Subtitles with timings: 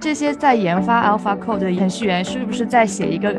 [0.00, 3.36] 这些在研发 AlphaCode 的程序员是不是在写一个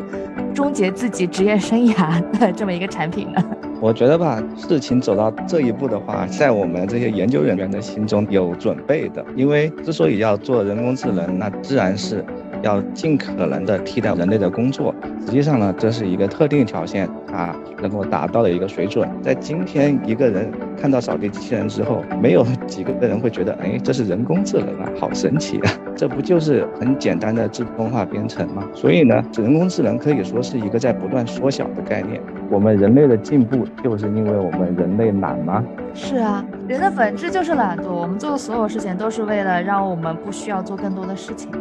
[0.53, 3.43] 终结自己职业生涯的这么一个产品呢？
[3.81, 12.23] 我觉得吧，事情走到这一步的话，在我们这些研究人员的心中有准备的，因为之所以要做人工智能，那自然是。
[12.63, 14.93] 要尽可能的替代人类的工作，
[15.25, 19.09] 实际上呢，这是一个特定条件啊，能够达到的一个水准。
[19.19, 20.47] 在今天，一个人
[20.79, 25.73] 看到扫地机器人之后，没有几个人会觉得，哎，这是人工智能啊，好神奇啊！
[26.01, 28.67] 这不就是很简单的自动化编程吗？
[28.73, 32.19] 所以呢，人工智能可以说是一个在不断缩小的概念。
[32.49, 35.63] 我们人类的进步，就是因为我们人类懒吗？
[35.93, 37.93] 是啊，人的本质就是懒惰。
[37.93, 41.51] 我们做的所有事情都是为了让我们不需要做更多的事情。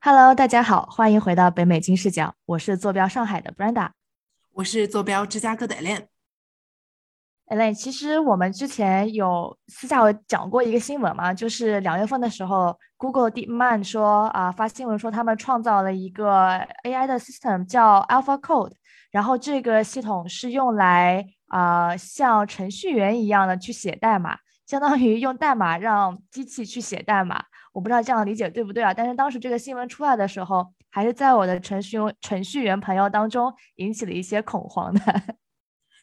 [0.00, 2.34] Hello，大家好，欢迎回到北美金视角。
[2.44, 3.90] 我是坐标上海的 Brenda，
[4.54, 6.06] 我是坐标芝加哥的 Elaine。
[7.50, 18.72] Elaine，其实我们之前有私下有讲过一个新闻嘛，就是两月份的时候，Google DeepMind 说啊发新闻说他们创造了一个 AI 的 system 叫 AlphaCode，
[19.10, 27.42] 然后这个系统是用来啊像程序员一样的去写代码，相当于用代码让机器去写代码。
[27.72, 28.92] 我不知道这样理解对不对啊？
[28.92, 35.00] 但是当时这个新闻出来的时候，还是在我的程序程序员朋友当中引起了一些恐慌的。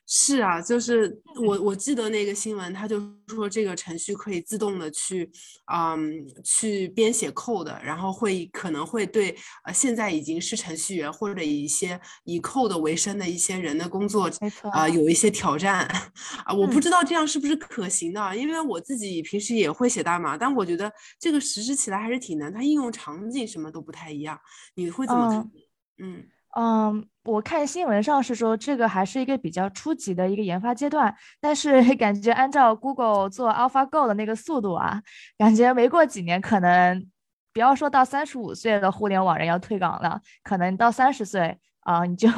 [0.08, 5.28] 是啊，就是我我记得那个新闻，他就说这个程序可以自动的去，
[5.74, 14.30] 嗯，去编写 code，然后会可能会对呃现在已经是程序员或者一些以 code 为生的一些人的工作，
[14.72, 15.88] 啊，有一些挑战
[16.46, 24.40] 啊，我不知道这样是不是可行的，因为我自己平时也会写代码，但我觉得这个实施起来还是挺难，它应用场景什么都不太一样，
[24.76, 25.40] 你会怎么看？
[25.42, 25.52] 嗯。
[25.98, 26.24] 嗯，
[26.56, 35.02] 嗯我看新闻上是说这个还是一个比较初级的一个研发阶段，但是 感觉按照 Google 做 AlphaGo 的那个速度啊，
[35.38, 37.06] 感觉没过几年，可能
[37.52, 42.30] 不要说到三十五岁的互联网人要退岗了，可能到三十岁啊，你就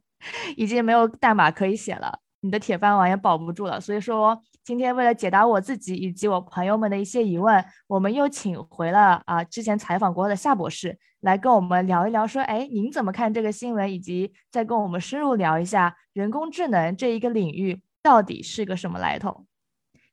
[0.56, 3.80] 已经没有代码可以写了，你的铁饭碗也保不住了。
[3.80, 4.42] 所以说。
[4.64, 19.44] 今天为了解答我自己以及我朋友们的一些疑问，我们又请回了啊之前采访过的夏博士来跟我们聊一聊，说哎您怎么看这个新闻，以及再跟我们深入聊一下人工智能这一个领域到底是个什么来头？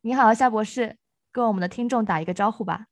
[0.01, 0.97] 你好，夏博士，
[1.31, 2.87] 跟我们的听众打一个招呼吧。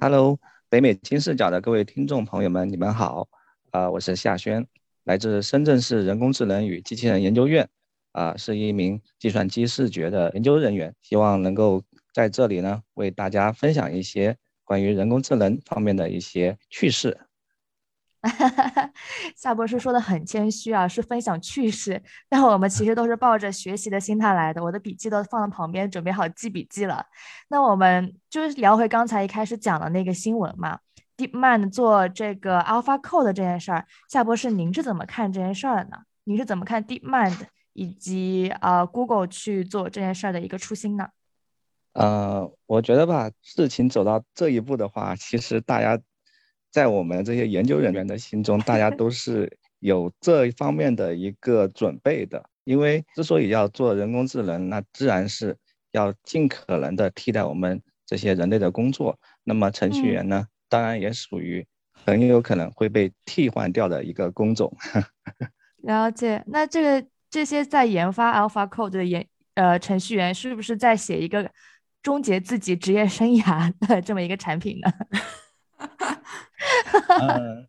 [0.00, 3.26] Hello，北美金视角的各位听众朋友们，你们好，
[3.72, 4.64] 啊我是夏轩，
[5.02, 7.68] 来自深圳市人工智能与机器人研究院。
[8.12, 11.82] 啊，是一名计算机视觉的研究人员，希望能够
[12.12, 17.18] 在这里呢为大家分享一些关于人工智能方面的一些趣事。
[19.36, 27.06] 夏博士说的很谦虚啊，是分享趣事，但我们其实都是抱着学习的心态来的，我的笔记都放在旁边，准备好记笔记了。
[27.48, 30.80] 那我们就是聊回刚才一开始讲的那个新闻嘛
[31.16, 35.98] ，DeepMind 做这个 AlphaCode 这件事儿，夏博士您是怎么看这件事儿的呢？
[36.24, 37.36] 您是怎么看 DeepMind？
[37.78, 41.10] 以及啊，Google 去做这件事儿的一个初心呢？
[41.92, 46.02] 呃，我觉得吧，事情走到这一步的话，其实大家
[46.72, 52.50] 在我们这些研究人员的心中，大家都 是有这一方面的一个准备的。
[52.64, 55.56] 因为之所以要做人工智能，那自然是
[55.92, 59.16] 要尽可能的替代我们这些人类的工作。
[59.44, 64.76] 那么程序员呢，当然也属于很有可能会被替换掉的一个工种。
[65.78, 67.06] 了解，那这个。
[67.30, 71.50] 这些在研发 AlphaCode 的研呃程序员是不是在写一个
[72.02, 74.90] 终结自己职业生涯的这么一个产品呢？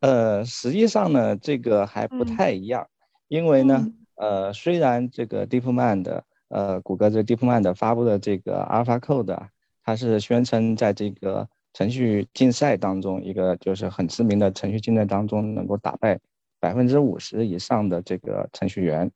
[0.00, 2.86] 呃，实际上呢，这个还不太一样，
[3.26, 9.48] 因为呢，呃，虽然这个 DeepMind 呃，谷歌这 DeepMind 发布的这个 AlphaCode，
[9.82, 16.20] 它是宣称在这个程序竞赛当中，一个就是很知名的程序竞赛当中能够打败。
[16.60, 19.10] 百分之五十以上的这个程序员，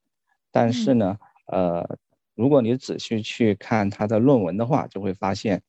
[0.50, 1.98] 但是呢，呃，
[2.34, 5.62] 如果你仔细去看他的论文的话，就会发现，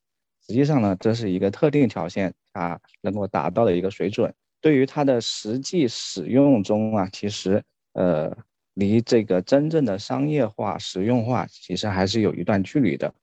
[0.45, 4.33] 实际上呢，这是一个特定条件啊能够达到的一个水准。
[4.61, 7.61] 对于它的实际使用中啊，其实
[7.93, 8.33] 呃，
[8.75, 13.13] 离这个真正的商业化、实用化，其实还是有一段距离的。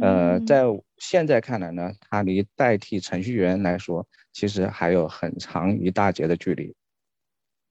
[0.00, 0.64] 呃，在
[0.96, 6.74] 现在看来呢，它离代替程序员来说，其实还有很长一大截的距离。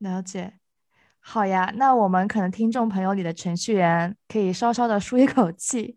[0.01, 0.53] 了解，
[1.19, 5.95] 好呀，那我们可能听众朋友里的程序员可以稍稍的舒一口气，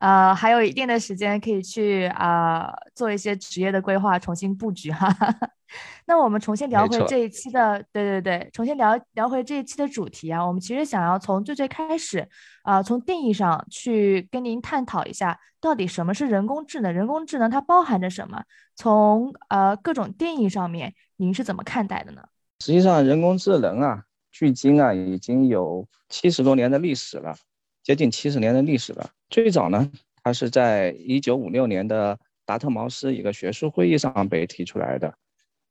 [0.00, 5.08] 呃，还有一定的时间可以去啊做一些职业的规划，重新布局哈。
[6.06, 10.44] 那我们重新聊回这一期的，对对对，重新聊聊回这一期的主题啊。
[10.44, 12.28] 我们其实想要从最最开始
[12.64, 16.92] 啊，从定义上去跟您探讨一下，到底什么是人工智能？
[16.92, 18.42] 人工智能它包含着什么？
[18.74, 22.22] 从呃各种定义上面，您是怎么看待的呢？
[22.60, 24.04] 实际上，人工智能啊。
[24.36, 27.36] 距今啊，已经有七十多年的历史了，
[27.84, 29.08] 接近七十年的历史了。
[29.30, 29.88] 最早呢，
[30.24, 35.14] 它是在一九五六年的达特茅斯一个学术会议上被提出来的。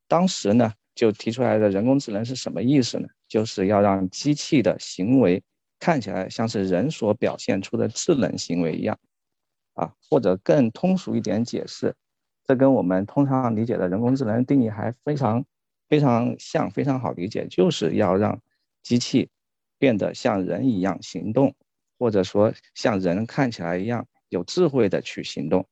[0.08, 3.08] 当时呢，就提出来的人工智能是什么意思呢？
[3.28, 5.44] 就是要让机器的行为
[5.78, 8.98] 看起来像是人所表现出的智能行为一样，
[9.74, 11.94] 啊，或者更通俗一点解释，
[12.48, 15.44] 这跟我们通常理解的人工智能定义还非常
[15.94, 18.42] 非常像，非常好理解，就是要让
[18.82, 19.30] 机器
[19.78, 21.54] 变得像人一样行动，
[22.00, 25.68] 或者说像人看起来一样有智慧的去行动，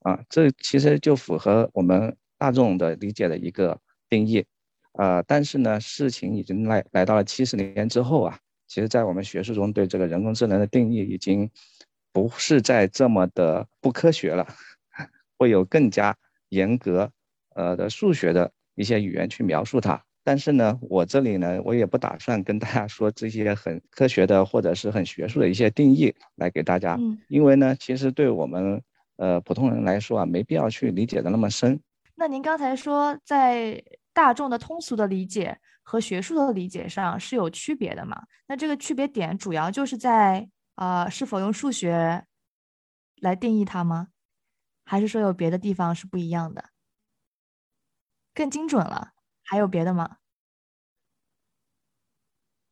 [0.00, 3.78] 啊，这其实就符合我们大众的理解的一个
[4.08, 4.46] 定义，
[4.92, 11.50] 呃，但是呢，事情已经来来到了七十年之后啊，其实，在我们学术中对这个人工智能的定义已经
[12.14, 14.46] 不是再这么的不科学了，
[15.36, 16.16] 会有更加
[16.48, 17.12] 严格
[17.54, 20.00] 呃的数学的一些语言去描述它。
[20.22, 28.82] 但是呢，我这里呢，我也不打算跟大家说这些很科学的或者是很学术的一些定义来给大家，因为呢，其实对我们
[29.16, 31.80] 呃普通人来说啊，没必要去理解的那么深。
[32.16, 33.80] 那您刚才说在
[34.12, 38.20] 大众的通俗的理解和学术的理解上是有区别的嘛？
[38.48, 42.24] 那这个区别点主要就是在啊，是否用数学
[43.20, 44.08] 来定义它吗？
[44.84, 46.64] 还是说有别的地方是不一样的，
[48.36, 49.14] 更精准了？
[49.42, 50.18] 还有别的吗？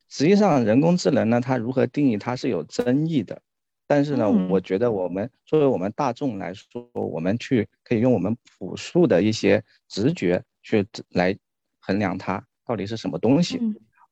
[0.07, 3.41] 实际上，人工智能呢，它如何定义，它是有争议的。
[3.87, 11.35] 但是呢，我觉得我们作为我们大众来说，我们去可以用我们朴素的一些直觉去来
[11.79, 13.59] 衡量它到底是什么东西。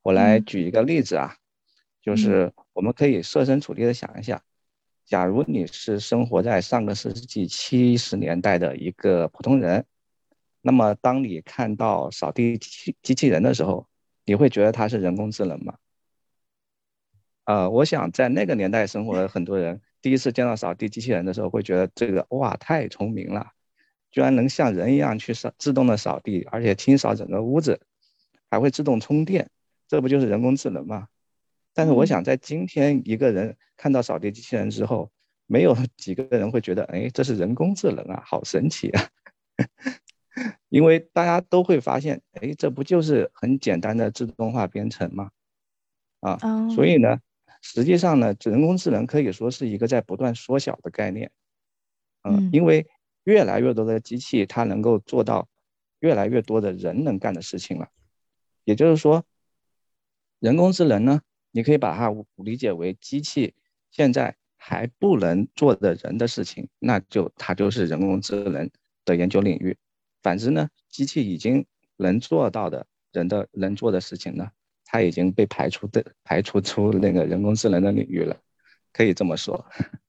[0.02, 1.36] 我来举一个例子啊，
[2.02, 4.42] 就是我们可以设身处地的想一下，
[5.06, 9.86] 假如你是生活在上个世纪七十年代的一个普通人。
[10.66, 13.86] 那么，当你看到扫地机机器人的时候，
[14.24, 15.76] 你会觉得它是人工智能吗？
[17.44, 23.46] 呃，我想在那个年代生活的很多人，第一次见到扫地机器人的时候，会觉得这个哇，太聪明了，
[24.10, 27.82] 居然能像人一样去扫自动的扫地，而且清扫整个屋子，
[28.50, 29.50] 还会自动充电，
[29.90, 31.10] 这不就是人工智能吗？
[31.74, 35.12] 但是我想，在今天一个人看到扫地机器人之后，
[35.46, 39.10] 没有几个人会觉得，哎，这是人工智能啊，好神奇啊！
[40.70, 45.30] 因为大家都会发现，哎，这不就是很简单的自动化编程吗？
[46.22, 47.20] 啊，所以呢，
[47.62, 51.32] 实际上呢，人工智能可以说是一个在不断缩小的概念。
[52.24, 52.88] 嗯，因为
[53.26, 55.48] 越来越多的机器它能够做到
[56.00, 57.90] 越来越多的人能干的事情了。
[58.64, 59.26] 也就是说，
[60.40, 61.22] 人工智能呢，
[61.52, 63.54] 你可以把它理解为机器
[63.92, 68.70] 现在还不能做的人的事情，那就它就是人工智能
[69.06, 69.78] 的研究领域。
[70.24, 71.64] 反之呢，机器已经
[71.98, 74.50] 能做到的人的能做的事情呢，
[74.86, 78.36] 它已经被排除的排除出那个人工智能的领域了，
[78.92, 79.64] 可以这么说。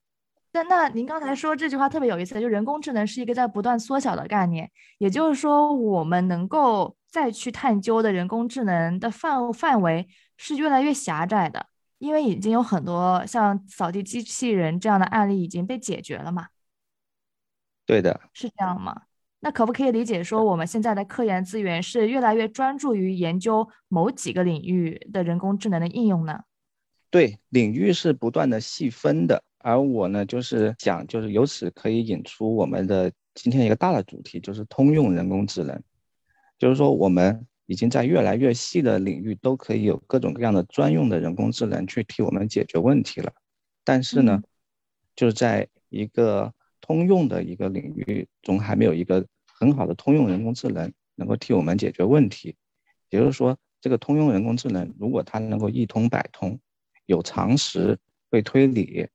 [0.53, 10.07] 那那您刚才说这句话特别有意思，就人工智能是一个在不断缩小的概念，也就是说，我们能够再去探究的人工智能的范范围
[10.37, 11.67] 是越来越狭窄的，
[11.99, 16.47] 因为已经有很多像扫地机器人这样的案例已经被解决了嘛。
[17.85, 19.03] 对的，是这样吗？
[19.45, 26.41] 那可不可以理解说，我们现在的科研资源是越来越专注于研究某几个领域的人工智能的应用呢？
[27.11, 29.45] 对，领域是不断的细分的。
[29.59, 35.79] 而我呢，就是讲，就是由此可以引出我们的今天一个大的主题，就是通用人工智能。
[36.59, 43.31] 就是说，我们已经在越来越细的领域都可以有各种各样的专用的人工智能去替我们解决问题了。
[43.85, 44.41] 但是呢，
[45.15, 49.23] 就是在一个通用的一个领域中，还没有一个。
[49.65, 52.55] 很好的通用人工智能能够替我们解决问题，
[53.09, 56.61] 也就是说，这个通用人工智能如果它能够一通百通，
[57.07, 57.99] 有常识、
[58.31, 59.09] 会推理，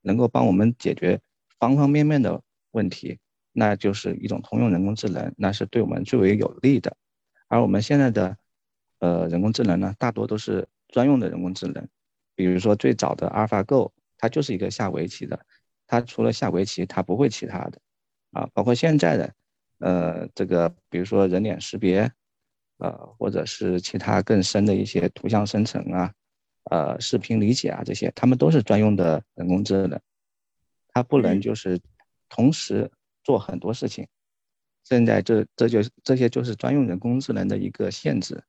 [0.00, 1.20] 能够帮我们解决
[1.60, 2.42] 方方面面的
[2.72, 3.16] 问题，
[3.52, 6.96] 那就是一种通用人工智能，那是对我们最为有利的。
[7.46, 8.36] 而我们现在的
[8.98, 11.86] 呃人工智能呢，大多都是专用的人工智能，
[12.34, 15.46] 比如说最早的 AlphaGo，它就是一个下围棋的，
[15.86, 17.78] 它除了下围棋，它不会其他的
[18.32, 19.32] 啊，包括现在的。
[19.82, 22.10] 呃，这个比如说人脸识别，
[22.78, 26.12] 呃，或者是其他更深的一些图像生成啊，
[26.70, 30.00] 呃视频理解啊这些，他们都是专用的人工智能，
[30.88, 31.80] 它不能就是
[32.28, 32.88] 同时
[33.24, 34.06] 做很多事情。
[34.84, 38.42] 现在这这就这些就是专用人工智能的一个限制，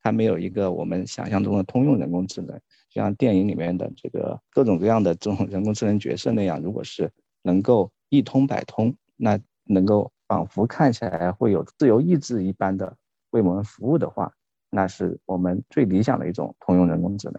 [0.00, 2.56] 它没有一个我们想象中的通用人工智能，
[2.90, 7.08] 就像电影里面的这个各种各样的这种人工智能角色那样，如果是
[7.42, 12.96] 能够一通百通，那能够仿佛看起来会有自由意志一般的
[13.32, 14.32] 为我们服务的话，
[14.70, 17.38] 那是我们最理想的一种通用人工智能。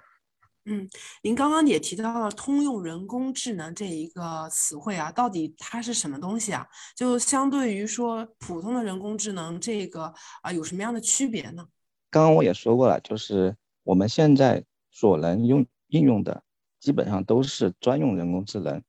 [0.66, 0.88] 嗯，
[1.24, 6.68] 您刚刚也提到了通用人工智能这一个词汇啊，到底它是什么东西啊？
[6.96, 11.66] 就相对于说普通的人工智能，这个啊有什么样的区别呢？
[12.12, 16.44] 刚刚我也说过了，就是我们现在所能用应用的，
[16.80, 18.84] 基本上都是专用人工智能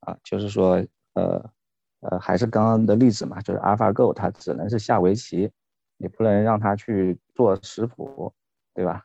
[0.00, 0.82] 啊，就是说，
[1.12, 1.50] 呃
[2.02, 5.50] 呃，还是刚刚的例子嘛，就是 AlphaGo 它只能是下围棋，
[5.96, 8.32] 你不能让它去做食谱，
[8.74, 9.04] 对吧？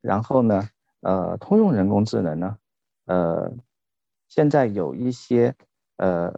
[0.00, 0.68] 然后呢？
[1.02, 2.58] 呃，通用人工智能呢，
[3.06, 3.50] 呃，
[4.28, 5.54] 现在有一些
[5.96, 6.30] 呃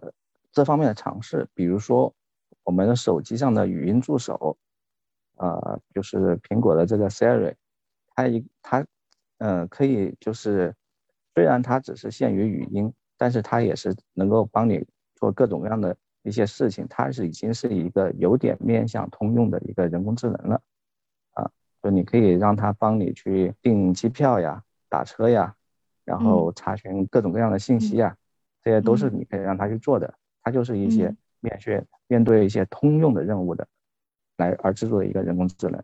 [0.53, 2.15] 这方面的尝试，比如说
[2.63, 4.57] 我们的手机上的语音助手，
[5.37, 7.57] 呃，就是苹果的这个 Siri，
[8.15, 8.87] 它一它，
[9.39, 10.73] 呃，可以就是
[11.35, 14.87] 虽然它只是限于语音，但是它也是能够帮你
[15.23, 20.61] 做各种各样的一些事情，它是已经是一个有点面向通用的一个人工智能了。
[21.35, 21.49] 啊
[21.81, 25.55] 就你可以让它帮你去订机票呀、打车呀，
[26.05, 28.17] 然后查询各种各样的信息呀，
[28.65, 30.13] 这些都是你可以让它去做的。
[30.43, 33.65] 它就是一些面对面对一些通用的任务的，
[34.39, 35.81] 来而制作的一个人工智能。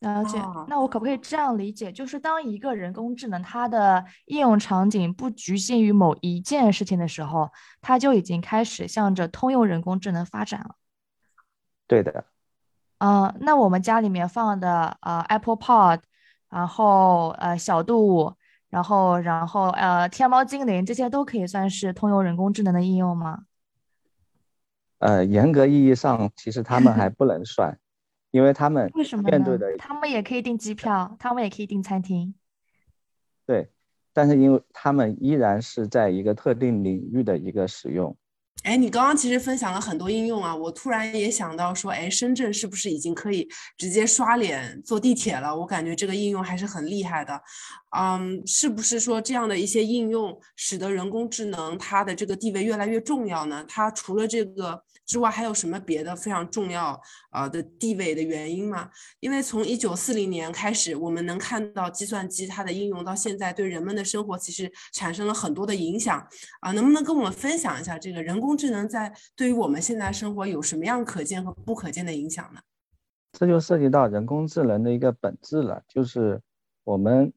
[0.00, 0.38] 了解。
[0.66, 10.74] 那我可不可以这样理解，就是当一个人工智能它的应用场景不局限于某一件事情的时候，它就已经开始向着通用人工智能发展了？
[11.86, 12.24] 对的。
[12.98, 16.00] 嗯，那我们家里面放的呃 Apple Pod，
[16.50, 18.34] 然后呃小度，
[18.68, 23.44] 然后然后呃天猫精灵这些都可以算是通用人工智能的应用吗？
[24.98, 27.78] 呃，严格意义上，其实他们还 不能算，
[28.30, 32.34] 因为他们为什么面对的他们也可以订机票，他们也可以订餐厅。
[33.46, 33.70] 对，
[34.12, 38.16] 但是因为他们依然是在一个特定领域的一个使用。
[38.62, 45.56] 哎，你刚刚其实分享了很多应用啊，我突然也想到说，哎，深圳是不是已经可以直接刷脸坐地铁了？
[45.56, 47.42] 我感觉这个应用还是很厉害的，
[47.96, 53.64] 嗯，是不是说这样的一些应用使得人工智能它的这个地位越来越重要呢？
[53.68, 54.82] 它除了这个。
[55.06, 56.96] 之外还有什么别的非常重要
[57.30, 58.88] 啊的地位的原因吗？
[59.18, 66.24] 因为从一九四零年开始，我们能看到计算机它的应用到现在，对人们的生活其实产生了很多的影响
[66.60, 66.70] 啊。
[66.70, 72.60] 能不能跟我们分享一下这个人工智能在对于我们现在生活有什么样可见和不可见的影响呢？
[73.32, 76.40] 这就涉及到人工智能的一个本质了，就是
[76.84, 77.32] 我们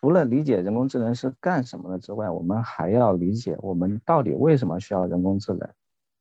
[0.00, 5.68] 除了理解人工智能是干什么的之外，我们还要理解我们到底为什么需要人工智能。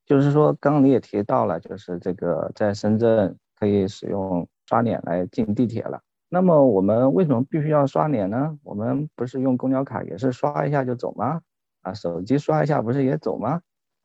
[0.06, 6.00] 就是说，刚刚你也提到了，就是这个在深圳可以使用刷脸来进地铁了。
[6.30, 8.58] 那么我们为什么必须要刷脸呢？
[8.64, 11.42] 我们不是用公交卡也是刷一下就走吗？
[11.82, 13.62] 啊，手机刷一下不是也走吗？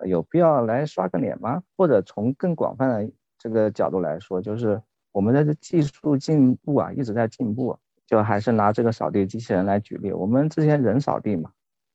[0.07, 1.63] 有必要来刷个脸吗？
[1.77, 4.81] 或者从更广泛的这个角度来说，就是
[5.13, 7.79] 我们的技术进步啊，一直在进步。
[8.11, 11.53] 就还是拿这个扫地机器人来举例，我们之前人扫地嘛，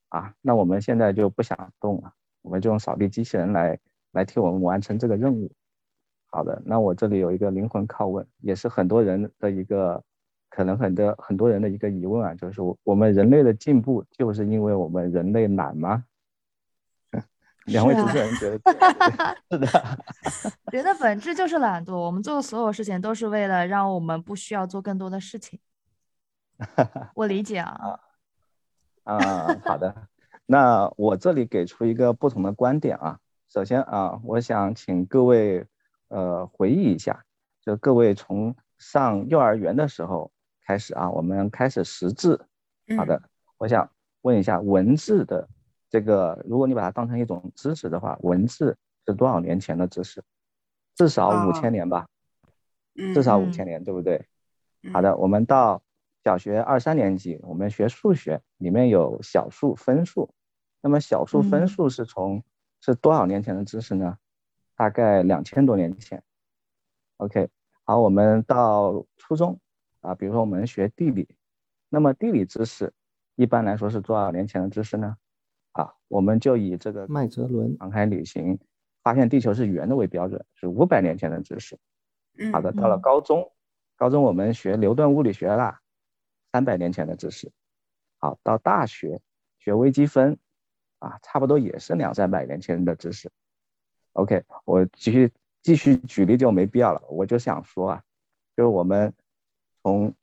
[0.09, 3.77] 啊，那我们现在就不想动了，我们就用扫地机器人来。
[4.15, 5.51] 来替我们完成这个任务。
[6.27, 10.01] 好的，那我这里有一个灵魂拷问，也是很多人的一个，
[10.49, 16.05] 可能很多很多人的一个疑问啊，就是我们人类的进步就是因为我们人类懒吗？
[17.67, 18.59] 两位主持人觉得
[19.51, 19.67] 是的。
[20.71, 25.59] 人的本质就是懒惰，我们做的所有事情都是为了让我们不需要做更多的事情。
[27.15, 27.99] 我理解啊。
[29.03, 30.07] 啊，好的，
[30.45, 33.19] 那我这里给出一个不同的观点啊。
[33.49, 35.65] 首先啊，我想请各位
[36.07, 37.23] 呃回忆一下，
[37.61, 40.31] 就各位从上幼儿园的时候
[40.65, 42.47] 开始啊，我们开始识字。
[42.97, 43.21] 好的，
[43.57, 43.89] 我想
[44.21, 45.47] 问一下，文字的
[45.89, 50.23] 这个，如果你把它当成一种知识的话，文字是多少年前的知识？
[50.95, 52.07] 至少五千年吧，
[53.13, 54.25] 至少五千年，对不对？
[54.91, 55.81] 好的，我们到
[56.25, 60.27] 小学二三年级，我们学数学，里面有小数、分数。
[60.81, 62.43] 那么小数、分数是从
[62.81, 64.17] 是多少年前的知识呢？
[64.75, 66.23] 大概两千多年前。
[67.17, 67.47] OK，
[67.83, 69.59] 好，我们到初中
[70.01, 71.29] 啊，比如说我们学地理，
[71.89, 72.91] 那么地理知识
[73.35, 75.15] 一般来说是多少年前的知识呢？
[75.73, 78.57] 啊，我们就以这个麦哲伦航海旅行
[79.03, 81.77] 发现地球是圆的为标准，是五百年前的知识。
[82.51, 83.51] 好的，到了高中，
[83.95, 85.79] 高中我们学牛顿物理学啦，
[86.55, 87.51] 三百年前的知识。
[88.17, 89.19] 好，到大学
[89.59, 90.39] 学微积分，
[90.99, 93.29] 啊，差不多也是两三百年前的知识。
[94.13, 97.01] OK，我继续继续举例就没必要了。
[97.09, 98.03] 我就想说啊，
[98.55, 99.13] 就是我们
[99.83, 100.15] 从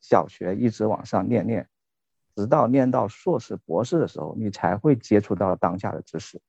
[0.00, 1.68] 小学一直往上念念，
[2.36, 6.40] 直到念到硕士、博士的时候，你才会接触到当下的知识。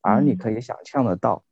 [0.00, 1.44] 而你可以想象得到，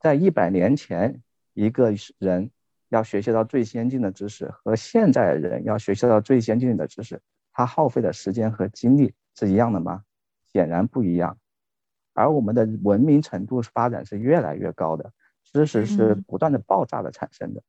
[0.00, 2.50] 在一百年前，一个人
[2.88, 7.20] 要学习到最先进的知识，和现在的人要学习到最先进的知识，
[7.52, 10.02] 他耗费的时间和精力是一样的吗？
[10.52, 11.38] 显然不一样。
[12.14, 15.12] 而我们的文明程度发展是越来越高的，
[15.44, 17.62] 知识是不断的爆炸的产生的，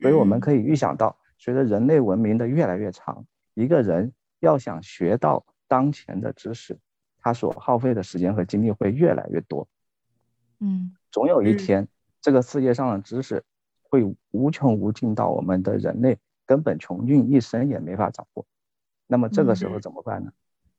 [0.00, 6.78] 所以我们可以预想到，随着人类文明的越来越长，一个人要想学到当前的知识，
[7.20, 9.66] 他所耗费的时间和精力会越来越多。
[10.58, 11.88] 嗯，总有一天，
[12.20, 13.44] 这个世界上的知识
[13.96, 18.44] 会无穷无尽到我们的人类根本穷尽一生也没法掌握。
[19.06, 20.30] 那么这个时候怎么办呢？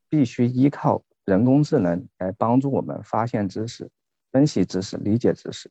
[0.07, 1.03] 必须依靠。
[1.25, 3.89] 人工智能来帮助我们发现知识、
[4.31, 5.69] 分析知识、理解知识，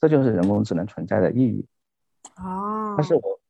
[0.00, 1.64] 这就是人工智能存在的意义。
[2.36, 3.40] 哦，但是我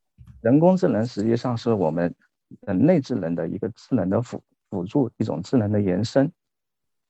[0.43, 2.14] 人工智能实际上是我们
[2.61, 6.31] 人类智能的一个智能的辅辅助，一种智能的延伸。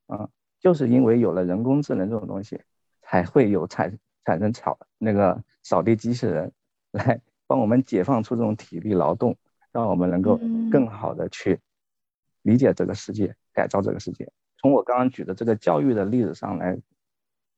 [0.06, 0.28] 啊，
[0.60, 2.60] 就是因为有了人工智能这种东西，
[3.02, 6.52] 才会有产产生扫那个扫地机器人
[6.90, 9.36] 来帮我们解放出这种体力劳动，
[9.70, 10.38] 让我们能够
[10.70, 11.60] 更好的去
[12.42, 13.34] 理解这个世界。
[13.54, 14.26] 改造这个世界。
[14.56, 16.74] 从我刚刚举的这个教育的例子上来，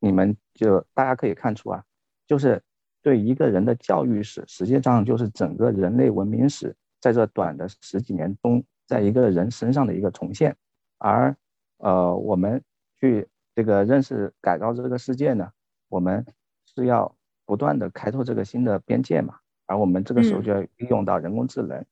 [0.01, 1.85] 你们就大家可以看出啊，
[2.27, 2.61] 就是
[3.01, 10.57] 对一个人的教育史，实际上就是整个人类文明史在这短的十几年中，在一个人身上的一个重现。
[10.99, 11.37] 而
[11.77, 12.61] 呃，我们
[12.99, 15.49] 去这个认识改造这个世界呢，
[15.89, 16.27] 我们
[16.75, 17.15] 是要
[17.45, 19.39] 不断的开拓这个新的边界嘛。
[19.67, 21.85] 而我们这个时候就要运用到人工智能。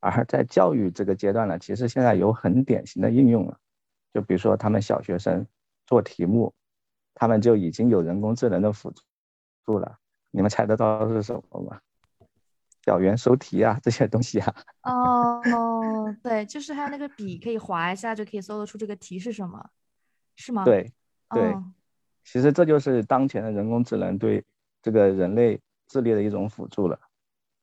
[0.00, 3.58] 而在教育这个阶段呢，其实现在有很典型的应用了，
[4.12, 5.46] 就比如说他们小学生
[5.86, 6.52] 做题目，
[7.14, 8.92] 他们就已经有人工智能的辅
[9.64, 9.98] 助了。
[10.30, 11.80] 你们猜得到是什么吗？
[12.84, 14.54] 小猿收题啊，这些东西啊。
[14.82, 19.70] 哦哦，对，就是还有那个笔可以划一下就可以搜得出这个题是什么，
[20.36, 20.64] 是吗？
[20.64, 20.92] 对
[21.30, 21.56] 对，
[22.24, 24.44] 其实这就是当前的人工智能对
[24.82, 26.98] 这个人类智力的一种辅助了。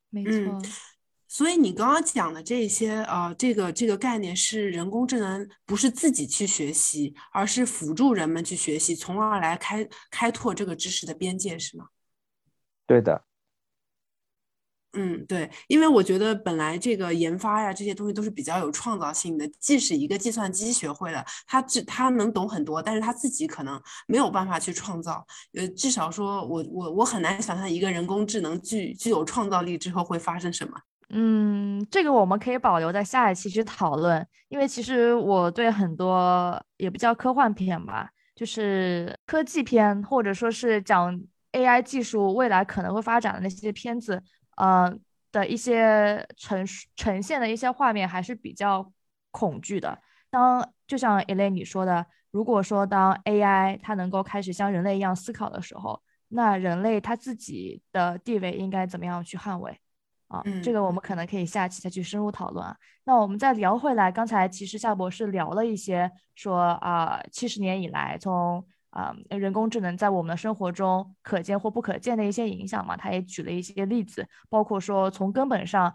[0.10, 0.62] 没错。
[1.28, 11.88] 所以你刚刚讲的这些呃，这个这个概念是人工智能不是自己去学习，而是辅助人们去学习，从而来开开拓这个知识的边界，是吗？
[12.86, 13.24] 对的。
[14.93, 19.47] 嗯，对，因为我觉得本来这个研发呀，这些东西都是比较有创造性的。
[19.60, 25.25] 即使一个计算机学会了，他只他能懂很多，但是他自己可能没有办法去创造。
[25.54, 30.73] 呃，至少说我我我很难想象一个人工智能具具有创造力之后会发生什么。
[31.10, 41.17] 嗯，这个我们可以保留在下一期去讨论，因为其实我对很多也不叫科幻片吧，就是科技片，或者说是讲
[41.51, 44.23] AI 技术未来可能会发展的那些片子，
[44.57, 44.93] 呃
[45.31, 48.91] 的一些呈呈现的一些画面还是比较
[49.31, 49.99] 恐惧的。
[50.29, 59.77] 当就像 Elaine 你说的，如果说当 AI 它能够开始像人类一样思考的时候，那人类他自己的地位应该怎么样去捍卫？
[60.27, 62.73] 啊，这个我们可能可以下期再去深入讨论啊。
[63.03, 75.93] 那我们再聊回来，刚才其实夏博士聊了一些，说啊，七十年以来，从啊人工智能在我们的生活中可见或不可见的一些影响嘛，他也举了一些例子，包括说从根本上，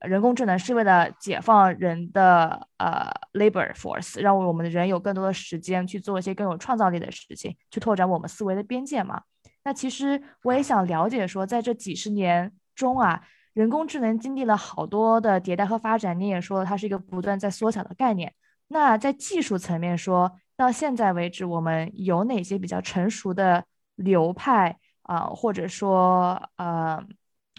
[0.00, 9.22] 人工智能是为了解放人的呃 labor force，让我们的人有更多的时间去做一些更有创造力的事情，去拓展我们思维的边界嘛。
[9.64, 13.22] 那其实我也想了解说，在这几十年中啊。
[13.54, 18.32] 人工智能经历了好多的迭代和发展，你也说，它是一个不断在缩小的概念。
[18.68, 27.04] 那在技术层面说，到现在为止，我们有哪些比较成熟的流派啊，或者说呃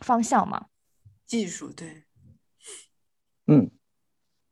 [0.02, 0.68] 方向吗？
[1.26, 2.06] 技术对，
[3.48, 3.70] 嗯，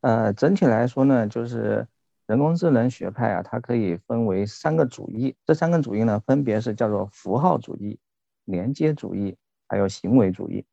[0.01, 1.87] 呃，整体来说呢，就是
[2.25, 7.97] 人工智能学派啊，它可以分为三个主义，这三个主义呢，分别是叫做符号主义、
[8.43, 9.37] 连接主义，
[9.69, 10.65] 还有行为主义。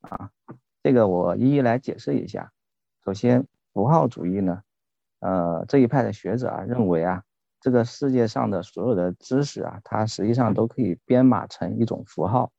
[0.00, 0.32] 啊，
[0.82, 2.50] 这个我一一来解释一下。
[3.04, 4.64] 首先，符号主义呢，
[5.24, 7.22] 呃，这一派的学者啊认为啊，
[7.58, 12.52] 这个世界上的所有的知识啊，它实际上都可以编码成一种符号。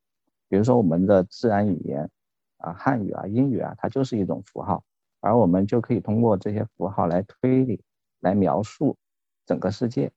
[0.50, 2.10] 比如说我们的自然语言
[2.58, 4.84] 啊，汉语啊，英语啊，它就是一种符号，
[5.20, 7.84] 而我们就可以通过这些符号来推理、
[8.20, 8.98] 来描述
[9.46, 10.12] 整个世界。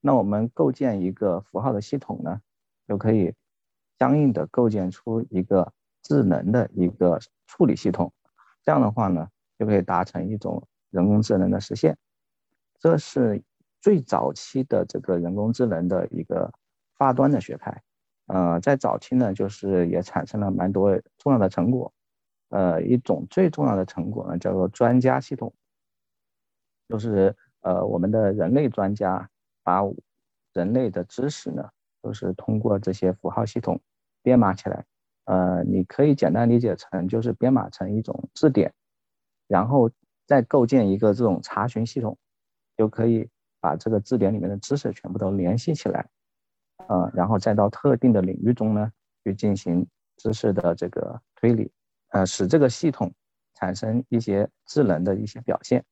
[0.00, 2.40] 那我们构建一个符号的系统呢，
[2.88, 3.32] 就可以
[3.98, 5.72] 相应的构建出一个。
[6.04, 8.12] 智能的一个处理系统，
[8.64, 11.98] 这样的话呢，就可以达成一种人工智能的实现。
[12.78, 13.42] 这是
[13.80, 16.52] 最早期的这个人工智能的一个
[16.96, 17.82] 发端的学派。
[18.26, 21.92] 呃，在早期呢，就是也产生了蛮多重要的成果。
[22.50, 25.52] 呃，一种最重要的成果呢，叫做专家系统，
[26.88, 29.28] 就是呃，我们的人类专家
[29.62, 29.80] 把
[30.52, 31.68] 人类的知识呢，
[32.02, 33.80] 都是通过这些符号系统
[34.22, 34.84] 编码起来。
[35.24, 38.72] 呃，你可以简单理解成就是编码成一种字典，
[39.46, 39.90] 然后
[40.32, 42.16] 再构建一个这种查询系统，
[42.74, 43.28] 就可以
[43.60, 46.08] 把这个字典里面的知识全部都联系起来。
[46.88, 48.90] 呃，然后再到特定的领域中呢，
[49.22, 51.70] 去进行知识的这个推理，
[52.12, 53.12] 呃，使这个系统
[53.52, 55.84] 产生一些智能的一些表现。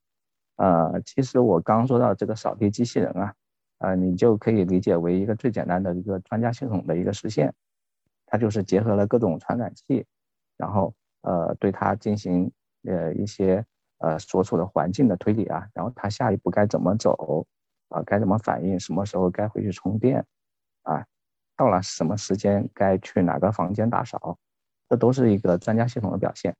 [0.57, 3.35] 呃，其实我刚说到这个扫地机器人啊，
[3.81, 7.53] 呃，你就可以理解为一个最简单的一个专家系统的一个实现，
[8.25, 10.07] 它就是结合了各种传感器，
[10.57, 12.51] 然后呃，对它进行
[12.85, 13.63] 呃一些
[14.01, 17.47] 呃所处的环境的推理啊，然后它下一步该怎么走
[17.89, 20.27] 啊，该怎么反应，什么时候该回去充电。
[20.83, 21.05] 啊，
[21.57, 24.39] 到了什么时间该去哪个房间打扫，
[24.89, 26.57] 这都是一个专家系统的表现。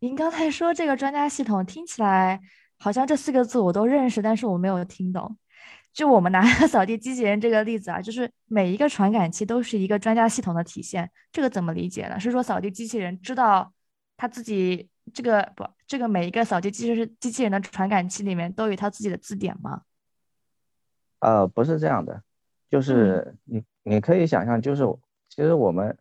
[0.00, 2.38] 您刚才说这个专家系统听起来
[2.78, 5.38] 好像这四个字我都认识，但是我没有听懂。
[5.94, 12.20] 就我们拿 扫地机器人这个例子啊，就是每一个传感器都是一个专家系统的体现，这个怎么理解呢？
[12.20, 13.72] 是说扫地机器人知道
[14.18, 19.82] 他自己这个不，这个每一个扫地机器人机器人的传感器里面都有它自己的字典吗？
[21.20, 22.22] 呃，不是这样的。
[22.70, 24.82] 就是你，你可以想象，就是
[25.28, 25.96] 其实我们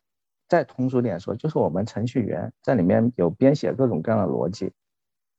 [0.47, 4.71] 再通俗点说，就是我们程序员在里面有编写各种各样的逻辑，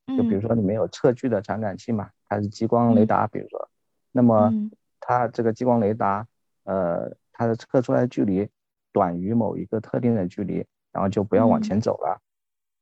[0.06, 3.70] 就比如说里面有测距的传感器嘛，它是激光雷达，比如说，
[4.10, 4.52] 那么
[5.00, 6.26] 它这个激光雷达，
[6.64, 8.46] 呃，它的测出来的距离
[8.92, 12.20] 短于某一个特定的距离，然后就不要往前走了，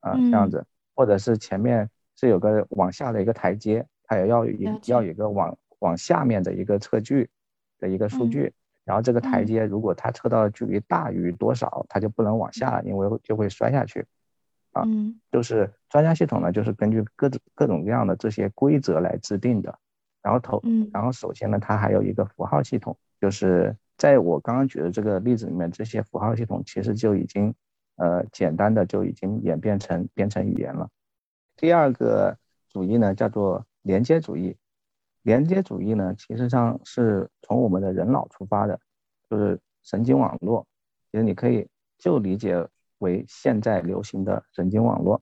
[0.01, 0.67] 啊，这样子，
[1.01, 4.53] 或者是前面是有个往下的一个台阶，它也要有
[4.85, 7.31] 要有一个往往下面的一个测距。
[7.81, 8.53] 的一个数据，
[8.85, 14.05] 然后这个台阶如果它测到的距离大于多少，它就不能往下，因为就会摔下去。
[14.73, 14.85] 啊，
[15.33, 19.79] 就是专家系统呢，就是根据各种各种各样的这些规则来制定的。
[20.21, 20.61] 然后头，
[20.93, 27.55] 然后首先呢，它还有一个符号系统，就是在我刚刚举的这个例子里面，这些符号系统其实就已经，
[28.01, 30.89] 呃，简单的就已经演变成编程语言了。
[31.55, 32.35] 第二个
[32.71, 34.57] 主义呢，叫做连接主义。
[35.21, 38.81] 连接主义呢，其实上是从我们的人脑出发的，
[39.29, 40.67] 就是神经网络。
[41.13, 42.67] 其实你可以就理解
[43.01, 45.21] 为现在流行的神经网络。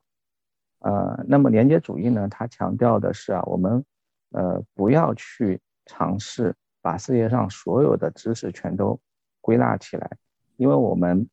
[0.79, 3.85] 呃，那么连接主义呢，它强调的是啊，我们
[4.31, 9.01] 呃不要去尝试把世界上所有的知识全都
[9.41, 10.09] 归纳起来，
[10.57, 11.29] 因为我们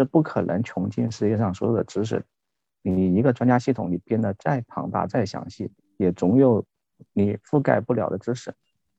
[0.00, 2.24] 是不可能穷尽世界上所有的知识。
[2.80, 6.64] 你一个专家系统，你编得再庞大、再详细，也总有。
[7.14, 8.52] 你覆盖不了的知识，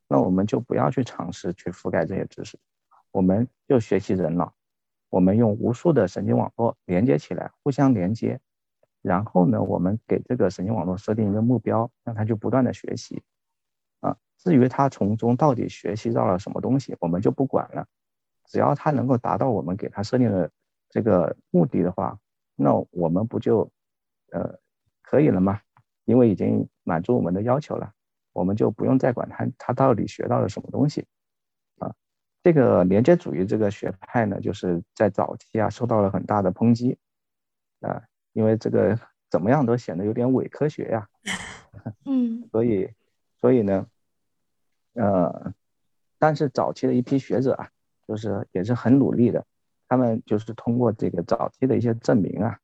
[0.08, 2.58] 那我们就不要去尝试去覆盖这些知识，
[3.12, 4.56] 我们就学习人脑，
[5.12, 8.40] 我们用无数的神经网络连接起来，互相连接，
[9.04, 13.22] 然后呢，我们给这个神经网络设定一个目标，让它就不断的学习，
[14.00, 17.86] 啊，至于它从中到底学习到了什么东西，我们就不管了，
[18.48, 20.50] 只要它能够达到我们给它设定的
[20.92, 22.20] 这个目的的话，
[22.56, 23.72] 那我们不就，
[24.32, 24.60] 呃，
[25.02, 25.60] 可以了吗？
[26.06, 27.94] 因为已经满足我们的要求了，
[28.34, 31.08] 我们就不用再管他他到底学到了什么东西，
[31.80, 31.96] 啊，
[32.44, 36.98] 这个连接主义这个学派呢，就是在早期啊受到了很大的抨击，
[37.80, 39.00] 啊，因为这个
[39.30, 41.08] 怎么样都显得有点伪科学呀，
[42.06, 42.92] 嗯， 所以
[43.40, 43.88] 所以呢，
[44.94, 45.54] 呃，
[46.20, 47.70] 但是早期的一批学者啊，
[48.08, 49.46] 就是也是很努力的，
[49.92, 52.58] 他们就是通过这个早期的一些证明啊，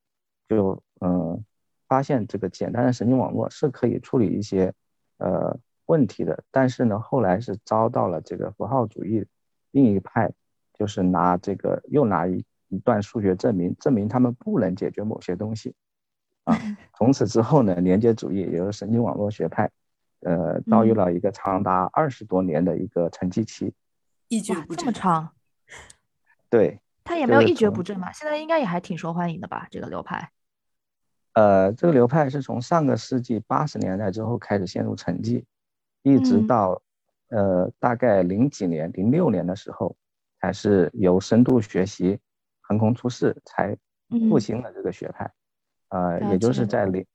[0.47, 1.43] 就嗯。
[1.89, 4.73] 发现这个简单的神经网络是可以处理一些
[5.19, 9.25] 呃问题的，但是呢，后来是遭到了这个符号主义
[9.71, 10.29] 另一派，
[10.73, 15.73] 就是拿这个又拿一一段数学证明证明他们不能解决某些东西
[16.43, 16.59] 啊。
[16.97, 19.71] 从此之后呢，连接主义也就是神经网络学派，
[20.19, 23.73] 呃，遭遇了一个长达二十多年的一个沉寂期，
[24.27, 24.79] 一蹶不振。
[24.79, 25.31] 这么长？
[26.49, 29.65] 对，他也没有一蹶不振嘛，现在应该也还挺受欢迎的吧？
[29.71, 30.29] 这个流派。
[31.33, 35.45] 呃，这个流派是从上个世纪八十年代之后开始陷入沉寂，
[36.03, 36.81] 一直到
[37.29, 39.95] 呃大概零几年、零六年的时候，
[40.41, 42.19] 才是由深度学习
[42.59, 43.77] 横空出世，才
[44.29, 45.31] 复兴了这个学派。
[45.89, 47.05] 呃，也就是在零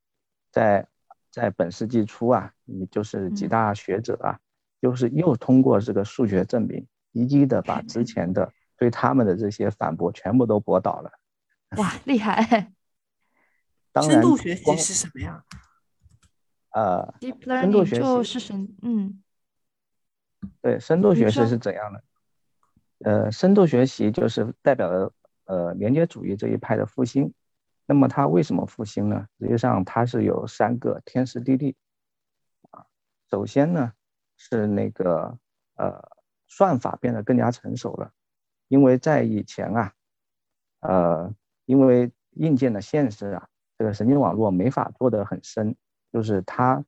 [0.51, 0.87] 在
[1.31, 4.39] 在本世纪初啊，也就是几大学者啊，
[4.81, 8.51] 就是又通过这个数学证明，一一的把 之前的
[8.83, 11.13] 对他们的这些反驳全部都驳倒了。
[11.79, 12.73] 哇，厉害！
[13.93, 15.45] 当深度学习是什么呀？
[16.71, 19.23] 呃，deep learning 就是神，嗯，
[20.61, 22.03] 对，深度学习是怎样的？
[23.05, 25.13] 呃，深度学习就是代表了
[25.45, 27.33] 呃连接主义这一派的复兴。
[27.87, 29.29] 那么它为什么复兴呢？
[29.39, 31.77] 实际上它是有三个天时地利
[32.73, 32.85] 啊。
[33.31, 33.93] 首先呢
[34.37, 35.39] 是那个
[35.77, 36.03] 呃
[36.49, 38.13] 算法变得更加成熟了，
[38.73, 39.93] 因为在以前啊，
[40.81, 41.35] 呃
[41.67, 45.77] 因为硬件的限制啊，这个神经网络没法做得很深，
[46.11, 46.83] 就是它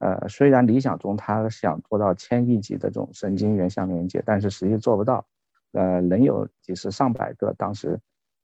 [0.00, 5.24] 呃虽然理想中它想做到千亿级的这种神经元相连接，但是实际做不到，
[5.70, 7.96] 呃能有几十上百个，当时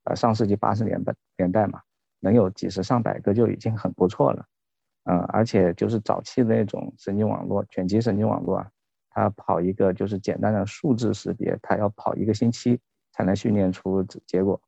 [0.04, 1.80] 呃上世纪八十年代年代嘛。
[2.20, 4.46] 能有几十上百个就已经很不错了，
[5.02, 8.70] 嗯，而且就是早期的那种神经网络，卷积神经网络啊，
[9.14, 12.78] 它跑一个就是简单的数字识别，它要跑一个星期
[13.12, 14.60] 才能训练出结果，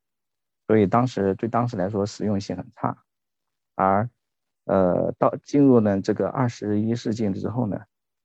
[0.65, 2.97] 所以当时对当时来说实用性很差。
[3.75, 4.09] 而，
[4.65, 7.81] 呃，到进入呢这个二十一世纪之后呢，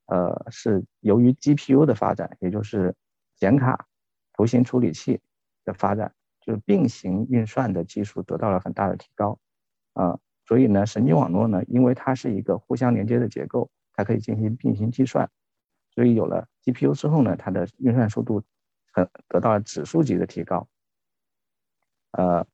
[0.07, 2.95] 呃，是由于 GPU 的发展，也就是
[3.37, 3.87] 显卡、
[4.33, 5.21] 图形处理器
[5.65, 6.15] 的发展。
[6.45, 9.39] 就是并行运算的技术得到了很大的提高，
[9.93, 15.31] 啊，所以呢，神经网络呢，因为它是一个互相连接的结构，它可以进行并行计算，
[15.95, 18.43] 所以有了 GPU 之后呢，它的运算速度
[18.93, 20.67] 很得到了指数级的提高，
[22.13, 22.47] 呃，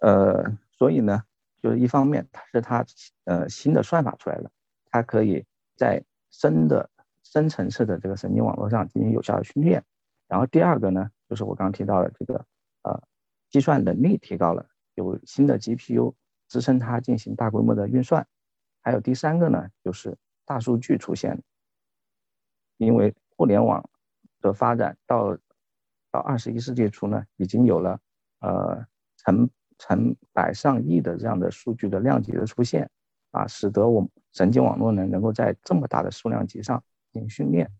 [0.00, 1.22] 呃，所以呢，
[1.62, 2.84] 就是一方面它是它
[3.24, 4.50] 呃新的算法出来了，
[4.90, 5.44] 它可以
[5.76, 6.88] 在深的
[7.22, 9.82] 深层次的这个神经网络上进行有效的训练，
[10.28, 12.44] 然后第二个呢，就是我刚刚提到的这个。
[12.84, 13.00] 呃，
[13.48, 16.14] 计算能力提高了，有新的 GPU
[16.48, 18.26] 支撑它进行大规模的运算，
[18.80, 21.40] 还有第三个呢，就是大数据出现。
[22.84, 23.88] 因为互联网
[24.40, 25.36] 的发展到
[26.10, 27.98] 到二十一世纪初呢，已经有了
[28.40, 28.84] 呃
[29.16, 32.90] 成成百上亿的这样的数据的量级的出现，
[33.30, 37.70] 啊，使得我们神经网络呢能够在这么大的数量级上进行训练。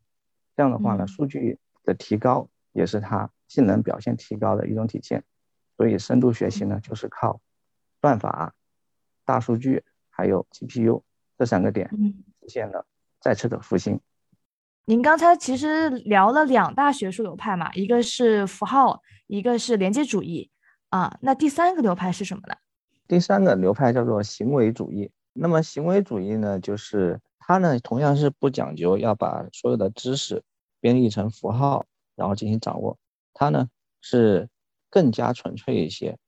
[0.56, 3.30] 这样的话呢，数据的提高也是它。
[3.48, 5.22] 性能表现提高的一种体现，
[5.76, 7.38] 所以深度学习呢，就是靠
[8.00, 8.54] 算法、
[9.26, 11.02] 大数据还有 GPU
[11.36, 11.90] 这三个点
[12.40, 12.86] 实现了
[13.20, 14.00] 再次的复兴。
[14.84, 20.50] 您刚才其实聊了两大学术流派嘛，一个是符号，一个是连接主义
[20.88, 21.16] 啊。
[21.20, 22.56] 那第三个流派是什么呢？
[23.06, 25.08] 第三个流派叫做行为主义。
[25.32, 30.42] 那么行为主义呢，就是它呢同样是不讲究要把所有的知识
[30.80, 32.98] 编译成符号，然后进行掌握。
[33.34, 33.68] 它呢
[34.00, 34.48] 是
[34.90, 36.18] 更加纯粹一些，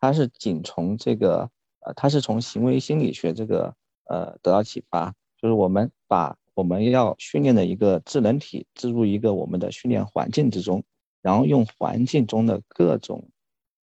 [0.00, 1.50] 它是仅从这个
[1.80, 3.74] 呃，它是从行为心理学这个
[4.04, 10.82] 呃得到启发，就是我们把我们要训练的一个智能体置入一个我们的训练环境之中，
[11.20, 13.28] 然后用环境中的各种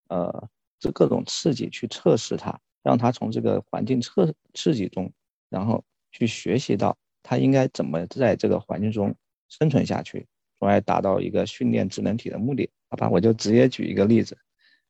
[0.08, 0.48] 呃
[0.78, 5.12] 这各种刺激去测试它，让它从这个环境测刺激中，
[5.48, 9.14] 然后去学习到它应该怎么在这个环境中
[9.48, 10.26] 生存下去。
[10.58, 13.10] 从而达到一个训练智能体的目的，好吧？
[13.10, 14.38] 我就直接举一个例子，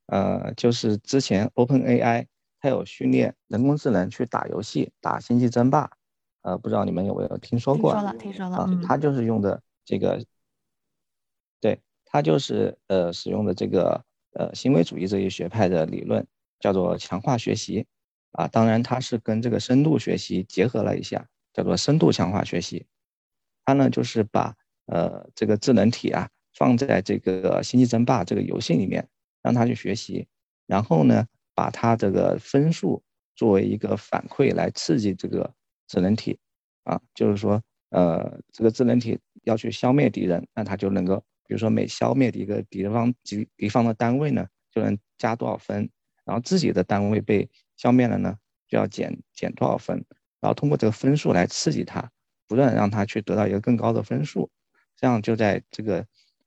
[0.06, 2.24] 呃，就是之前 OpenAI
[2.60, 5.90] 它有训练人工智能去打游戏，打星际争霸，
[6.46, 7.92] 呃，不知道你们有没有听说过？
[7.92, 8.56] 听说了，听说了。
[8.56, 10.24] 啊，它就是用的这个，
[11.60, 14.00] 对，它就是呃使用的这个
[14.34, 16.24] 呃行为主义这一学派的理论，
[16.60, 17.84] 叫做强化学习，
[18.30, 22.86] 啊，当然它是跟这个深度学习结合了一下，叫做深度强化学习，
[23.64, 24.54] 它呢就是把
[24.86, 29.08] 呃，这个智能体啊，放在这个星际争霸这个游戏里面，
[29.42, 30.28] 让他去学习，
[30.66, 33.02] 然后呢，把它这个分数
[33.34, 35.52] 作为一个反馈来刺激这个
[35.86, 36.38] 智能体，
[36.84, 45.88] 啊，就是说，呃，这个智能体要去消灭敌人，那它就能够，比如说每消灭一个敌方敌敌方的单位呢，就能加多少分，
[46.24, 48.36] 然后自己的单位被消灭了呢，
[48.68, 50.04] 就要减减多少分，
[50.40, 52.10] 然后通过这个分数来刺激他，
[52.48, 54.50] 不断让他去得到一个更高的分数。
[54.96, 56.06] 这样就在这个，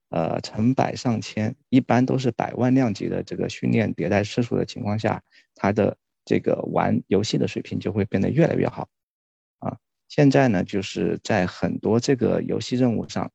[0.10, 5.22] 呃，成百上千，一般都是百万量级的这个训练迭代次数的情况下，
[5.54, 8.90] 它的这个玩游戏的水平就会变得越来越好，
[10.10, 13.32] 现在呢，就是在很多这个游戏任务上，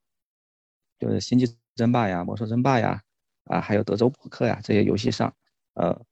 [0.98, 3.00] 就是星际争霸呀、魔兽争霸呀，
[3.44, 5.34] 啊，还有德州扑克呀这些游戏上，
[5.72, 6.04] 呃，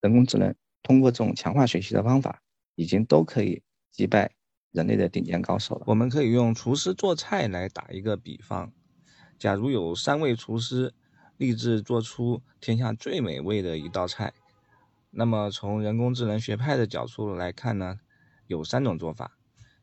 [0.00, 0.52] 人工智能
[0.82, 2.42] 通过这种强化学习的方法，
[2.74, 4.32] 已经都可以击败。
[4.72, 5.84] 人类的顶尖高手了。
[5.86, 8.74] 我们可以用厨师做菜来打一个比方：
[9.38, 10.92] 假如有三位厨师
[11.38, 14.34] 立志做出天下最美味的一道菜，
[15.10, 18.00] 那么从人工智能学派的角度来看呢，
[18.46, 19.35] 有三种做法。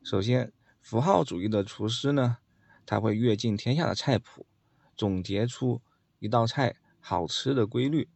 [0.04, 2.36] 首先，符号主义的厨师呢，
[2.84, 4.46] 他会阅尽天下的菜谱，
[4.94, 5.80] 总结出
[6.18, 8.08] 一道菜好吃的规律，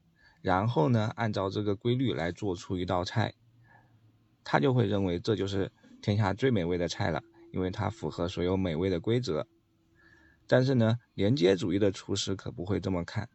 [0.43, 3.35] 然后呢，按照这个规律来做出一道菜，
[4.45, 5.73] 他就会认为这就是。
[6.01, 7.21] 天下最美味的菜了，
[7.53, 9.49] 因为它符合所有美味的规则。
[10.47, 13.29] 但是呢，连接主义的厨师可不会这么看，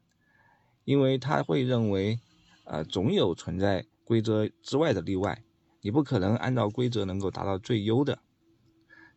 [0.85, 2.21] 因为他会认为，
[2.63, 5.43] 呃，总有存在规则之外的例外，
[5.81, 8.19] 你不可能按照规则能够达到最优的。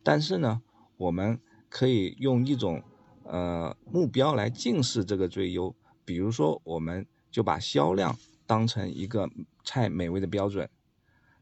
[0.03, 0.61] 但是呢，
[0.97, 2.83] 我们可以用一种
[3.23, 9.29] 呃目标来近视这个最优，比如说，我们就把销量当成一个
[9.63, 10.69] 菜美味的标准，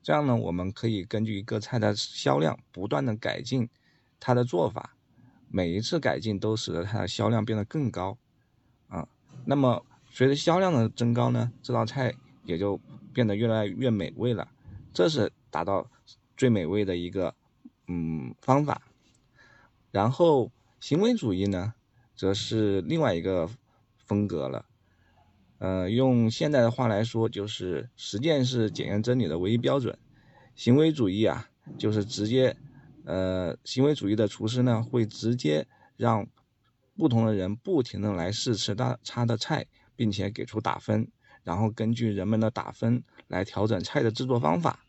[0.02, 3.70] 这样呢，我们可以根据一个菜的销量不断的改进
[4.20, 4.98] 它的做法。
[5.48, 8.18] 每一次改进都使得它的销量变得更高，
[8.88, 9.08] 啊，
[9.46, 12.14] 那么随着销量的增高呢，这道菜
[12.44, 12.80] 也就
[13.14, 14.50] 变得越来越美味了，
[14.92, 15.90] 这是达到
[16.36, 17.34] 最美味的一个
[17.88, 18.82] 嗯方法。
[19.92, 21.74] 然后行为主义呢，
[22.16, 23.50] 则是另外一个
[23.98, 24.66] 风格了，
[25.60, 29.98] 呃，用现代的话来说，就是实践是检验真理的唯一标准。
[30.56, 32.56] 行为主义啊，就是直接。
[33.08, 36.28] 呃，行为主义的厨师呢，会直接让
[36.98, 41.08] 不同的人不停的来试吃他他的菜，并且给出打分，
[41.44, 44.85] 然后根据人们的打分来调整菜的制作方法，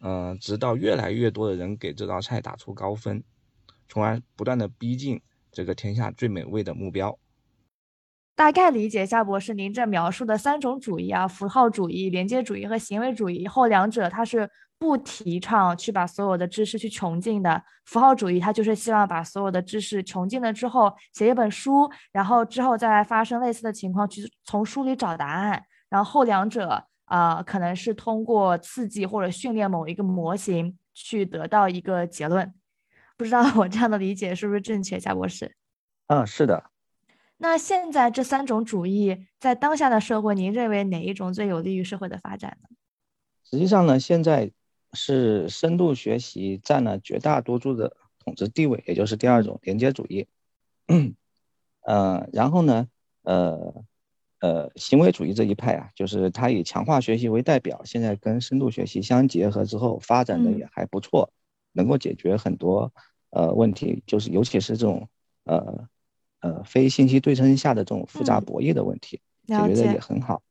[0.00, 3.22] 呃，直到越来越多的人给这道菜打出高分，
[3.88, 7.18] 从而不断的逼近这个天下最美味的目标。
[8.34, 14.50] 大概理解夏博士您这描述的三种主义啊，符号主义、连接主义和行为主义，后两者它是。
[14.78, 25.64] 不提倡去把所有的知识去穷尽的符号主义，它就是希望把所有的知识穷尽了之后，写一本书，然后之后再来发生类似的情况，去从书里找答案。
[25.88, 32.54] 然后后两者啊，可能是通过刺激或者训练某一个模型去得到一个结论。
[33.16, 35.56] 不知道我这样的理解是不是正确，夏博士？
[36.08, 36.70] 嗯，是的。
[37.38, 42.68] 那现在这三种主义在当下的社会，您认为哪一种最有利于社会的发展呢？
[43.50, 44.52] 实际上呢，现在。
[44.92, 50.26] 是深度学习占了绝大多数的统治地位，也就是第二种连接主义。
[51.82, 52.88] 呃，然后呢，
[53.22, 53.84] 呃
[54.40, 61.30] 呃，行为主义这一派啊，就是它以强化学习为代表，现在跟深度学习相结合之后，发展的也还不错，
[61.72, 62.92] 能够解决很多
[63.30, 65.08] 呃问题，就是尤其是这种
[65.44, 65.88] 呃
[66.40, 70.42] 呃非信息对称下的这种复杂博弈的问题，解决的也很好。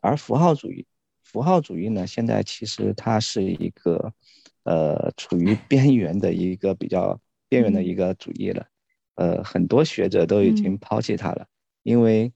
[0.00, 0.86] 而符号主义。
[1.20, 4.14] 符号主义呢，现在其实它是一个，
[4.62, 8.66] 呃，处于 边缘的一个比较边缘的一个主义了，
[9.16, 11.46] 呃，很多学者都已经抛弃它了，
[11.82, 12.32] 因为，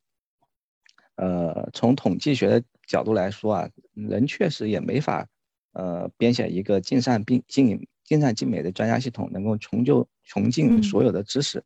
[1.17, 5.27] 呃，从统计学的角度来说啊，人确实也没法，
[5.73, 11.63] 呃，编写一个尽善并尽尽善尽美的专家系统，能够穷就穷尽所有的知识，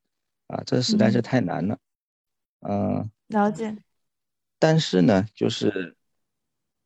[0.46, 1.78] 啊，这实在是太难了，
[2.60, 3.76] 嗯，了解，
[4.58, 5.94] 但是呢，就是。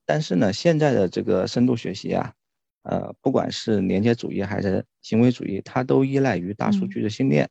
[0.06, 2.34] 但是呢，现在的这个深度学习啊，
[2.82, 7.48] 呃，不管是连接主义还是行为主义，它都依赖于大数据的训练。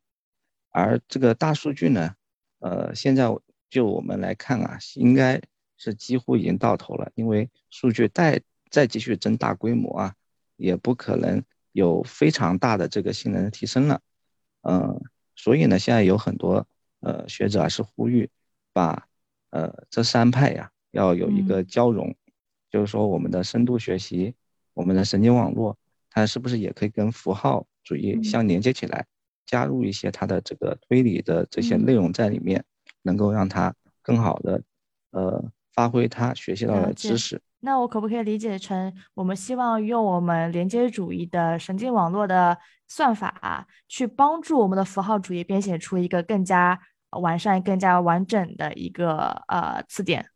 [0.69, 2.15] 而这个大数据呢，
[2.59, 3.29] 呃，现在
[3.69, 5.41] 就我们来看啊，应该
[5.77, 10.15] 是几乎已经到头了，因为数据再再继续增大规模啊，
[10.57, 14.01] 也不可能有非常大的这个性能的提升了。
[14.61, 15.01] 嗯，
[15.35, 16.67] 所以呢，现在有很多
[17.01, 18.29] 呃学者啊是呼吁
[18.73, 19.07] 把
[19.51, 22.15] 呃这三派呀要有一个交融。
[22.71, 24.35] 就是说，我们的深度学习，
[24.75, 25.75] 我们的神经网络，
[26.11, 29.07] 它是不是也可以跟符号主义相连接起来，
[29.43, 32.63] 加入一些它的这个推理的这些内容在里面，
[33.09, 34.61] 能够让他更好的，
[35.11, 35.43] 呃，
[35.73, 37.41] 发挥他学习到的知识。
[37.61, 46.79] 那我可不可以理解成，我们希望用我们连接主义的神经网络的算法，去帮助我们的符号主义编写出一个更加
[47.21, 50.29] 完善、更加完整的一个呃词典？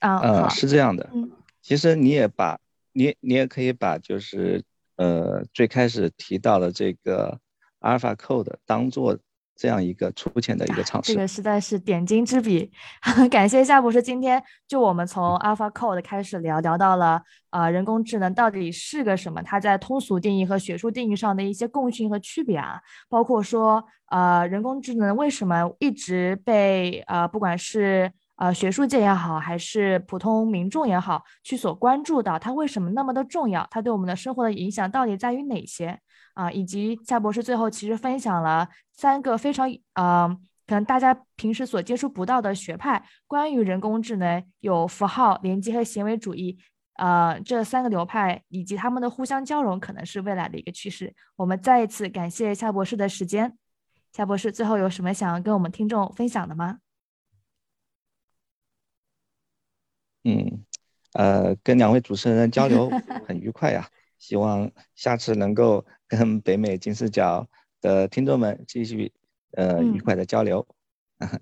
[0.00, 1.08] 啊，呃是这样的。
[1.14, 1.30] 嗯，
[1.62, 2.58] 其实你也把，
[2.92, 4.62] 你你也可以把，就是
[4.96, 7.40] 呃，最开始提到的这个
[7.80, 9.18] AlphaCode 当做
[9.54, 11.12] 这样一个粗浅的一个尝试。
[11.12, 12.70] 这个实在是点睛之笔，
[13.30, 14.00] 感谢夏博士。
[14.00, 19.42] 今天就我们从 AlphaCode 开始聊，聊到了啊，人工智能到底是个什么？
[19.42, 35.98] 它在通俗定义和学术定义上的一些共性和区别啊，包括说呃，人工智能为什么一直被呃，不管是呃，学术界也好，还是普通民众也好，去所关注到它为什么那么的重要，它对我们的生活的影响到底在于哪些
[36.38, 36.50] 啊？
[36.52, 40.28] 以及夏博士最后其实分享了三个非常呃，
[40.68, 46.56] 可能大家平时所接触不到的学派，关于人工智能有符号连接和行为主义，
[46.94, 51.12] 呃，这三个流派以及他们的互相交融，可能是未来的一个趋势。
[51.34, 53.58] 我们再一次感谢夏博士的时间，
[54.12, 56.78] 夏博士最后有什么想要跟我们听众分享的吗？
[60.24, 60.64] 嗯，
[61.14, 62.90] 呃，跟两位主持人交流
[63.26, 67.46] 很愉快呀，希望下次能够跟北美金视角
[67.80, 69.12] 的听众们继续
[69.52, 70.66] 呃愉快的交流。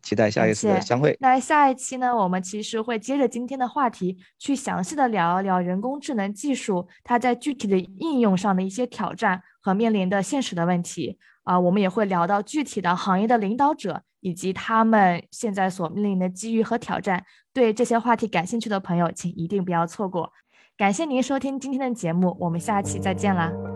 [0.03, 1.15] 期待下一次的相会。
[1.21, 11.61] 那下一期呢，我们其实会接着今天的话题，去详细的聊一聊人工智能技术它在具体的应用上的一些挑战和面临的现实的问题啊。
[11.61, 17.23] 我们也会聊到具体的行业的领导者以及他们现在所面临的机遇和挑战。
[17.53, 20.33] 对这些话题感兴趣的朋友，请一定不要错过。
[20.79, 23.76] 感谢您收听今天的节目，我们下期再见啦。